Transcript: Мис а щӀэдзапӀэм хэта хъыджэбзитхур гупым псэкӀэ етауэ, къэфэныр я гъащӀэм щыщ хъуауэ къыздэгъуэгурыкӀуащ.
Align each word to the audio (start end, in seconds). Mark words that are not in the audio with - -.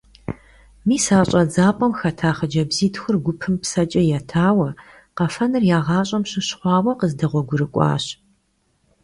Мис 0.87 1.05
а 1.17 1.21
щӀэдзапӀэм 1.29 1.93
хэта 1.99 2.31
хъыджэбзитхур 2.37 3.15
гупым 3.25 3.55
псэкӀэ 3.61 4.01
етауэ, 4.17 4.69
къэфэныр 5.17 5.63
я 5.77 5.79
гъащӀэм 5.85 6.23
щыщ 6.29 6.49
хъуауэ 6.59 6.93
къыздэгъуэгурыкӀуащ. 6.99 8.05